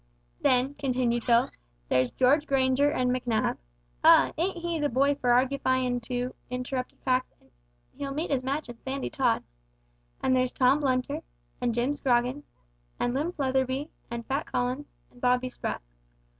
[0.41, 1.51] "Then," continued Phil,
[1.87, 3.59] "there's George Granger and Macnab"
[4.03, 4.33] "Ah!
[4.35, 7.51] ain't he the boy for argufyin' too?" interrupted Pax, "and
[7.95, 9.43] he'll meet his match in Sandy Tod.
[10.23, 11.21] And there's Tom Blunter"
[11.61, 12.49] "And Jim Scroggins"
[12.99, 15.83] "An' Limp Letherby" "An' Fat Collins" "An' Bobby Sprat.